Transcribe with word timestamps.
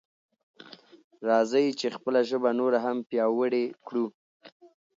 راځئ 1.27 1.67
چې 1.79 1.87
خپله 1.95 2.19
ژبه 2.29 2.49
نوره 2.59 2.79
هم 2.85 2.97
پیاوړې 3.09 3.63
کړو. 3.87 4.05